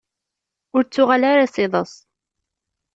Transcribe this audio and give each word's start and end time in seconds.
Ur 0.75 0.83
ttuɣal 0.83 1.23
ara 1.31 1.51
s 1.53 1.55
iḍes. 1.65 1.93